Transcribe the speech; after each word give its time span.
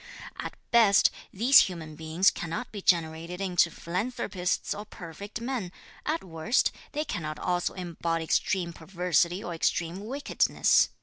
At 0.39 0.55
best, 0.71 1.11
(these 1.31 1.59
human 1.69 1.95
beings) 1.95 2.31
cannot 2.31 2.71
be 2.71 2.81
generated 2.81 3.39
into 3.39 3.69
philanthropists 3.69 4.73
or 4.73 4.83
perfect 4.83 5.39
men; 5.39 5.71
at 6.07 6.23
worst, 6.23 6.71
they 6.93 7.05
cannot 7.05 7.37
also 7.37 7.75
embody 7.75 8.23
extreme 8.23 8.73
perversity 8.73 9.43
or 9.43 9.53
extreme 9.53 10.03
wickedness. 10.03 10.89